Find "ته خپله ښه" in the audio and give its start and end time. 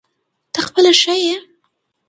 0.53-1.13